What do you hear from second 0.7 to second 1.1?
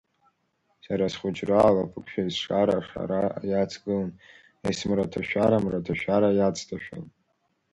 Сара